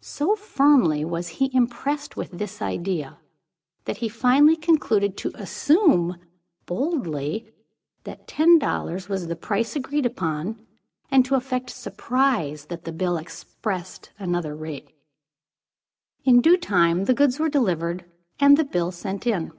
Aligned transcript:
So 0.00 0.34
firmly 0.34 1.04
was 1.04 1.28
he 1.28 1.48
impressed 1.54 2.16
with 2.16 2.32
this 2.32 2.60
idea, 2.60 3.20
that 3.84 3.98
he 3.98 4.08
finally 4.08 4.56
concluded 4.56 5.16
to 5.18 5.30
assume, 5.36 6.16
boldly, 6.64 7.48
that 8.02 8.26
ten 8.26 8.58
dollars 8.58 9.08
was 9.08 9.28
the 9.28 9.36
price 9.36 9.76
agreed 9.76 10.04
upon, 10.04 10.60
and 11.08 11.24
to 11.24 11.36
affect 11.36 11.70
surprise 11.70 12.64
that 12.64 12.82
the 12.82 12.90
bill 12.90 13.16
expressed 13.16 14.10
any 14.18 14.34
other 14.34 14.56
rate. 14.56 14.90
In 16.24 16.40
due 16.40 16.56
time, 16.56 17.04
the 17.04 17.14
goods 17.14 17.38
were 17.38 17.48
delivered 17.48 18.10
and 18.40 18.56
the 18.56 18.64
bill 18.64 18.90
sent 18.90 19.24
in. 19.24 19.52